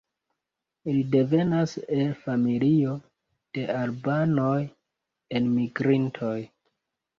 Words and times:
Li 0.95 1.03
devenas 1.15 1.75
el 1.97 2.15
familio 2.21 2.95
de 3.59 3.67
albanoj 3.83 4.57
enmigrintoj. 5.43 6.35